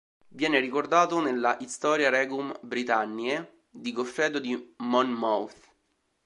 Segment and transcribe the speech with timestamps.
[0.29, 5.53] Viene ricordato nella "Historia Regum Britanniae" di Goffredo di Monmouth.